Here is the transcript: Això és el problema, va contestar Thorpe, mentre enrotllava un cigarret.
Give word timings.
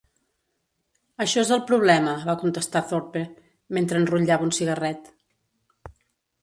Això 1.25 1.41
és 1.43 1.51
el 1.57 1.61
problema, 1.73 2.15
va 2.31 2.37
contestar 2.45 2.81
Thorpe, 2.93 3.23
mentre 3.79 4.03
enrotllava 4.05 4.47
un 4.49 4.55
cigarret. 4.61 5.13